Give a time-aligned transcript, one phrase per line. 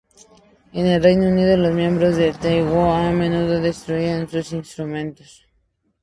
[0.73, 5.45] En el Reino Unido, los miembros de The Who a menudo destruían sus instrumentos.